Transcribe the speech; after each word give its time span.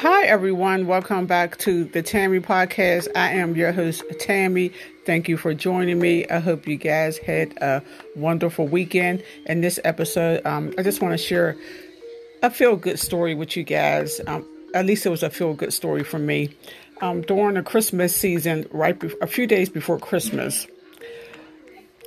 Hi, 0.00 0.26
everyone. 0.26 0.86
Welcome 0.86 1.26
back 1.26 1.58
to 1.58 1.82
the 1.82 2.04
Tammy 2.04 2.38
Podcast. 2.38 3.08
I 3.16 3.32
am 3.32 3.56
your 3.56 3.72
host, 3.72 4.04
Tammy. 4.20 4.70
Thank 5.04 5.28
you 5.28 5.36
for 5.36 5.54
joining 5.54 5.98
me. 5.98 6.24
I 6.28 6.38
hope 6.38 6.68
you 6.68 6.76
guys 6.76 7.18
had 7.18 7.56
a 7.60 7.82
wonderful 8.14 8.68
weekend. 8.68 9.24
In 9.46 9.60
this 9.60 9.80
episode, 9.82 10.46
um, 10.46 10.72
I 10.78 10.84
just 10.84 11.02
want 11.02 11.14
to 11.14 11.18
share 11.18 11.56
a 12.44 12.48
feel 12.48 12.76
good 12.76 13.00
story 13.00 13.34
with 13.34 13.56
you 13.56 13.64
guys. 13.64 14.20
Um, 14.28 14.46
at 14.72 14.86
least 14.86 15.04
it 15.04 15.08
was 15.08 15.24
a 15.24 15.30
feel 15.30 15.52
good 15.52 15.72
story 15.72 16.04
for 16.04 16.20
me. 16.20 16.50
Um, 17.00 17.22
during 17.22 17.54
the 17.54 17.62
Christmas 17.64 18.14
season, 18.14 18.68
right 18.70 18.96
be- 18.96 19.12
a 19.20 19.26
few 19.26 19.48
days 19.48 19.68
before 19.68 19.98
Christmas, 19.98 20.68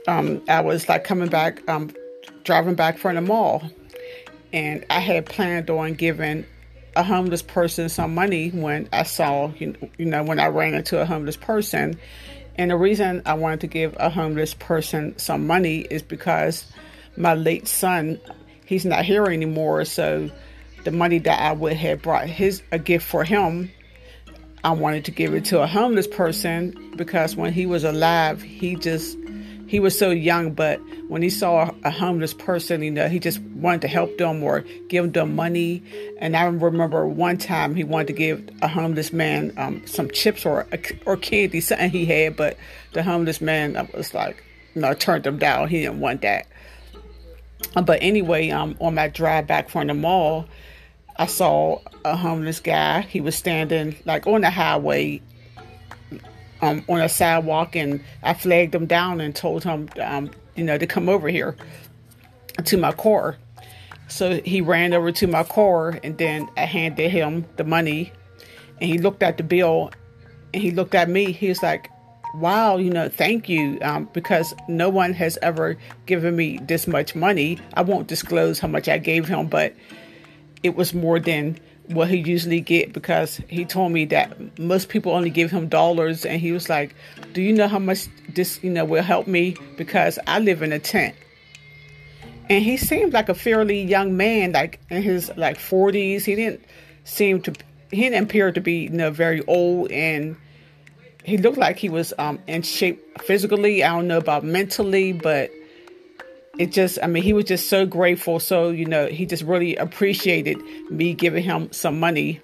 um, 0.08 0.42
I 0.48 0.62
was 0.62 0.88
like 0.88 1.04
coming 1.04 1.28
back, 1.28 1.62
um, 1.70 1.92
driving 2.46 2.76
back 2.76 2.98
from 2.98 3.16
the 3.16 3.22
mall, 3.22 3.70
and 4.54 4.86
I 4.90 5.00
had 5.00 5.26
planned 5.26 5.70
on 5.70 5.96
giving 5.96 6.46
a 6.96 7.04
homeless 7.04 7.42
person 7.42 7.90
some 7.90 8.14
money 8.14 8.50
when 8.50 8.90
I 8.92 9.04
saw, 9.04 9.52
you 9.58 9.76
know, 10.00 10.24
when 10.24 10.40
I 10.40 10.48
ran 10.48 10.74
into 10.74 11.00
a 11.02 11.06
homeless 11.06 11.38
person. 11.38 12.00
And 12.56 12.72
the 12.72 12.76
reason 12.76 13.22
I 13.26 13.34
wanted 13.36 13.62
to 13.62 13.68
give 13.68 13.96
a 13.98 14.10
homeless 14.10 14.54
person 14.54 15.18
some 15.18 15.48
money 15.48 15.80
is 15.80 16.02
because 16.02 16.66
my 17.16 17.34
late 17.34 17.68
son, 17.68 18.20
he's 18.66 18.86
not 18.86 19.06
here 19.06 19.26
anymore. 19.26 19.86
So 19.86 20.30
the 20.84 20.92
money 20.92 21.20
that 21.20 21.40
I 21.40 21.54
would 21.54 21.74
have 21.74 22.02
brought 22.02 22.28
his 22.28 22.62
a 22.72 22.80
gift 22.80 23.08
for 23.08 23.24
him, 23.24 23.72
I 24.64 24.72
wanted 24.72 25.06
to 25.06 25.12
give 25.12 25.34
it 25.34 25.46
to 25.46 25.62
a 25.62 25.68
homeless 25.68 26.08
person 26.08 26.94
because 26.96 27.36
when 27.36 27.54
he 27.54 27.66
was 27.66 27.84
alive, 27.84 28.42
he 28.42 28.76
just 28.76 29.18
he 29.72 29.80
was 29.80 29.98
so 29.98 30.10
young, 30.10 30.52
but 30.52 30.82
when 31.08 31.22
he 31.22 31.30
saw 31.30 31.74
a 31.86 31.90
homeless 31.90 32.34
person, 32.34 32.84
you 32.84 32.92
know, 32.92 33.08
he 33.08 33.20
just 33.20 33.40
wanted 33.40 33.80
to 33.84 33.88
help 33.88 34.18
them 34.18 34.44
or 34.44 34.66
give 34.90 35.14
them 35.14 35.34
money. 35.34 35.82
And 36.20 36.36
I 36.36 36.44
remember 36.44 37.08
one 37.08 37.38
time 37.38 37.74
he 37.74 37.86
wanted 37.86 38.08
to 38.08 38.14
give 38.14 38.50
a 38.62 38.68
homeless 38.68 39.14
man 39.14 39.54
um, 39.56 39.88
some 39.88 40.12
chips 40.12 40.46
or 40.46 40.68
or 41.06 41.16
candy, 41.16 41.62
something 41.62 41.90
he 41.90 42.04
had, 42.06 42.36
but 42.36 42.58
the 42.92 43.02
homeless 43.02 43.40
man 43.40 43.88
was 43.94 44.14
like, 44.14 44.44
you 44.76 44.82
know, 44.82 44.94
turned 44.94 45.26
him 45.26 45.38
down. 45.38 45.70
He 45.70 45.84
didn't 45.84 46.02
want 46.02 46.20
that. 46.24 46.48
But 47.74 48.00
anyway, 48.02 48.50
um, 48.50 48.76
on 48.82 48.96
my 48.96 49.08
drive 49.08 49.48
back 49.48 49.70
from 49.70 49.88
the 49.88 49.94
mall, 49.94 50.48
I 51.16 51.28
saw 51.28 51.80
a 52.04 52.18
homeless 52.18 52.60
guy. 52.60 53.04
He 53.04 53.22
was 53.22 53.38
standing 53.38 53.96
like 54.04 54.28
on 54.28 54.42
the 54.42 54.50
highway 54.50 55.22
um, 56.62 56.84
on 56.88 57.02
a 57.02 57.10
sidewalk, 57.10 57.76
and 57.76 58.04
I 58.24 58.34
flagged 58.34 58.76
him 58.76 58.86
down 58.86 59.22
and 59.22 59.36
told 59.36 59.64
him, 59.64 59.90
um, 60.02 60.32
you 60.56 60.64
know, 60.64 60.78
to 60.78 60.88
come 60.88 61.10
over 61.10 61.28
here 61.28 61.56
to 62.64 62.78
my 62.78 62.92
car. 62.92 63.38
So 64.08 64.42
he 64.42 64.62
ran 64.62 64.94
over 64.94 65.12
to 65.14 65.28
my 65.28 65.44
car, 65.44 66.00
and 66.04 66.18
then 66.18 66.50
I 66.58 66.66
handed 66.66 67.10
him 67.10 67.46
the 67.56 67.64
money, 67.64 68.12
and 68.80 68.90
he 68.90 68.98
looked 68.98 69.24
at 69.24 69.38
the 69.38 69.44
bill, 69.44 69.92
and 70.54 70.62
he 70.62 70.72
looked 70.72 70.96
at 70.96 71.10
me. 71.10 71.32
He 71.32 71.48
was 71.48 71.64
like, 71.64 71.90
"Wow, 72.36 72.78
you 72.78 72.90
know, 72.90 73.08
thank 73.08 73.48
you, 73.48 73.80
um, 73.82 74.10
because 74.12 74.54
no 74.68 74.90
one 74.90 75.14
has 75.14 75.38
ever 75.42 75.78
given 76.06 76.36
me 76.36 76.60
this 76.62 76.88
much 76.88 77.16
money. 77.16 77.58
I 77.74 77.82
won't 77.82 78.08
disclose 78.08 78.60
how 78.60 78.68
much 78.68 78.90
I 78.90 78.98
gave 78.98 79.28
him, 79.28 79.48
but 79.48 79.74
it 80.62 80.76
was 80.76 80.94
more 80.94 81.20
than." 81.20 81.58
What 81.88 82.10
he 82.10 82.18
usually 82.18 82.62
get 82.62 82.94
because 82.94 83.42
he 83.48 83.66
told 83.66 83.92
me 83.92 84.06
that 84.06 84.58
most 84.60 84.90
people 84.90 85.12
only 85.12 85.30
give 85.30 85.52
him 85.52 85.68
dollars 85.68 86.26
and 86.26 86.40
he 86.40 86.52
was 86.52 86.70
like 86.70 86.96
do 87.34 87.42
you 87.42 87.54
know 87.54 87.68
how 87.68 87.80
much 87.80 88.08
this 88.30 88.64
you 88.64 88.70
know 88.70 88.86
will 88.86 89.04
help 89.04 89.28
me? 89.28 89.56
Because 89.78 90.20
i 90.28 90.40
live 90.40 90.62
in 90.62 90.72
a 90.72 90.80
tent. 90.80 91.16
And 92.50 92.64
he 92.64 92.76
seemed 92.76 93.14
like 93.14 93.30
a 93.30 93.34
fairly 93.34 93.82
young 93.82 94.18
man 94.18 94.52
like 94.52 94.80
in 94.90 95.02
his 95.02 95.32
like 95.38 95.58
40s 95.58 96.24
he 96.24 96.36
didn't 96.36 96.64
seem 97.04 97.42
to 97.42 97.54
he 97.92 98.02
didn't 98.02 98.24
appear 98.24 98.52
to 98.52 98.62
be 98.62 98.84
you 98.84 98.90
know 98.90 99.12
very 99.12 99.44
old 99.46 99.92
and 99.92 100.36
he 101.24 101.38
looked 101.38 101.58
like 101.58 101.78
he 101.78 101.90
was 101.90 102.14
um 102.18 102.40
in 102.48 102.62
shape 102.62 103.22
physically. 103.22 103.84
I 103.84 103.90
don't 103.90 104.08
know 104.08 104.18
about 104.18 104.44
mentally 104.44 105.14
but 105.14 105.52
it 106.58 106.72
just 106.72 107.00
i 107.02 107.08
mean 107.08 107.24
he 107.24 107.34
was 107.34 107.46
just 107.46 107.70
so 107.70 107.86
grateful. 107.86 108.40
So 108.40 108.70
you 108.70 108.86
know 108.86 109.08
he 109.08 109.26
just 109.26 109.44
really 109.44 109.76
appreciated 109.76 110.58
me 110.90 111.14
giving 111.14 111.44
him 111.44 111.72
some 111.72 112.00
money. 112.00 112.42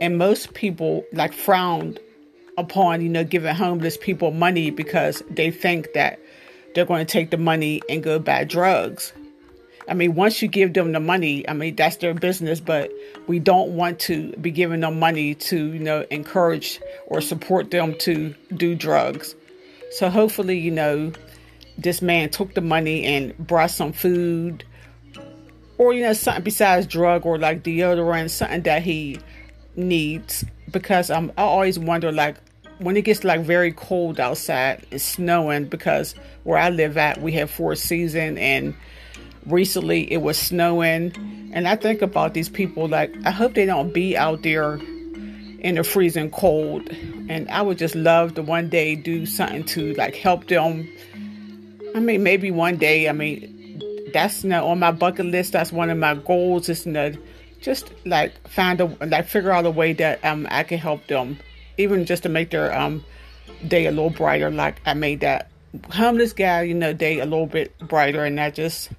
And 0.00 0.18
most 0.18 0.54
people 0.54 1.04
like 1.12 1.32
frowned 1.32 2.00
upon 2.58 3.00
you 3.00 3.08
know 3.08 3.24
giving 3.24 3.54
homeless 3.54 3.96
people 3.96 4.30
money 4.30 4.70
because 4.70 5.22
they 5.30 5.50
think 5.50 5.92
that 5.94 6.18
they're 6.74 6.86
going 6.86 7.04
to 7.04 7.10
take 7.10 7.30
the 7.30 7.36
money 7.36 7.82
and 7.88 8.02
go 8.02 8.18
buy 8.18 8.44
drugs. 8.44 9.12
I 9.88 9.94
mean 9.94 10.14
once 10.14 10.40
you 10.40 10.48
give 10.48 10.72
them 10.74 10.92
the 10.92 11.00
money 11.00 11.46
i 11.48 11.52
mean 11.52 11.76
that's 11.76 11.96
their 11.96 12.14
business 12.14 12.60
but 12.60 12.90
we 13.26 13.40
don't 13.40 13.74
want 13.76 13.98
to 14.00 14.32
be 14.36 14.50
giving 14.50 14.80
them 14.80 14.98
money 14.98 15.34
to 15.34 15.72
you 15.72 15.80
know 15.80 16.06
encourage 16.10 16.80
or 17.06 17.20
support 17.20 17.70
them 17.70 17.94
to 17.98 18.34
do 18.54 18.74
drugs. 18.74 19.34
So 19.90 20.08
hopefully 20.08 20.58
you 20.58 20.70
know 20.70 21.12
this 21.82 22.02
man 22.02 22.30
took 22.30 22.54
the 22.54 22.60
money 22.60 23.04
and 23.04 23.36
brought 23.38 23.70
some 23.70 23.92
food 23.92 24.64
or 25.82 25.92
you 25.92 26.02
know 26.02 26.12
something 26.12 26.44
besides 26.44 26.86
drug 26.86 27.26
or 27.26 27.38
like 27.38 27.62
deodorant 27.62 28.30
something 28.30 28.62
that 28.62 28.82
he 28.82 29.18
needs. 29.74 30.44
Because 30.70 31.10
I'm, 31.10 31.30
i 31.36 31.42
always 31.42 31.78
wonder 31.78 32.12
like 32.12 32.36
when 32.78 32.96
it 32.96 33.02
gets 33.02 33.24
like 33.24 33.42
very 33.42 33.72
cold 33.72 34.18
outside 34.18 34.86
it's 34.90 35.04
snowing 35.04 35.66
because 35.66 36.14
where 36.44 36.58
i 36.58 36.70
live 36.70 36.96
at 36.96 37.20
we 37.20 37.30
have 37.32 37.50
four 37.50 37.74
season 37.76 38.38
and 38.38 38.74
recently 39.46 40.10
it 40.10 40.18
was 40.18 40.38
snowing. 40.38 41.12
And 41.52 41.68
i 41.68 41.76
think 41.76 42.00
about 42.00 42.32
these 42.32 42.48
people 42.48 42.88
like 42.88 43.14
i 43.24 43.30
hope 43.30 43.54
they 43.54 43.66
don't 43.66 43.92
be 43.92 44.16
out 44.16 44.42
there 44.42 44.76
in 45.58 45.76
the 45.76 45.84
freezing 45.84 46.30
cold. 46.30 46.88
And 47.28 47.50
i 47.50 47.60
would 47.60 47.78
just 47.78 47.94
love 47.94 48.34
to 48.34 48.42
one 48.42 48.68
day 48.68 48.94
do 48.94 49.26
something 49.26 49.64
to 49.64 49.94
like 49.94 50.14
help 50.14 50.46
them 50.46 50.88
I 51.94 52.00
mean, 52.00 52.22
maybe 52.22 52.50
one 52.50 52.76
day. 52.76 53.08
I 53.08 53.12
mean, 53.12 53.80
that's 54.12 54.44
know, 54.44 54.66
on 54.68 54.78
my 54.78 54.92
bucket 54.92 55.26
list. 55.26 55.52
That's 55.52 55.72
one 55.72 55.90
of 55.90 55.98
my 55.98 56.14
goals. 56.14 56.68
Is 56.68 56.84
to 56.84 57.18
just 57.60 57.92
like 58.04 58.48
find 58.48 58.80
a 58.80 58.86
like 59.06 59.26
figure 59.26 59.52
out 59.52 59.66
a 59.66 59.70
way 59.70 59.92
that 59.94 60.24
um 60.24 60.46
I 60.50 60.62
can 60.62 60.78
help 60.78 61.06
them, 61.06 61.38
even 61.78 62.06
just 62.06 62.22
to 62.24 62.28
make 62.28 62.50
their 62.50 62.76
um 62.76 63.04
day 63.66 63.86
a 63.86 63.90
little 63.90 64.10
brighter. 64.10 64.50
Like 64.50 64.80
I 64.86 64.94
made 64.94 65.20
that 65.20 65.50
homeless 65.90 66.32
guy, 66.32 66.62
you 66.62 66.74
know, 66.74 66.92
day 66.92 67.20
a 67.20 67.24
little 67.24 67.46
bit 67.46 67.76
brighter, 67.78 68.24
and 68.24 68.38
that 68.38 68.54
just 68.54 68.90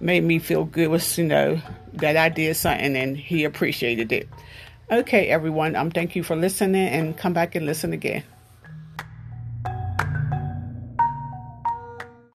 made 0.00 0.24
me 0.24 0.38
feel 0.38 0.64
good. 0.64 0.88
Was 0.88 1.18
you 1.18 1.24
know 1.24 1.60
that 1.94 2.16
I 2.16 2.28
did 2.28 2.56
something 2.56 2.96
and 2.96 3.16
he 3.16 3.44
appreciated 3.44 4.12
it. 4.12 4.28
Okay, 4.90 5.28
everyone. 5.28 5.76
Um, 5.76 5.90
thank 5.90 6.14
you 6.16 6.22
for 6.22 6.36
listening, 6.36 6.88
and 6.88 7.16
come 7.16 7.32
back 7.32 7.54
and 7.54 7.64
listen 7.64 7.92
again. 7.92 8.22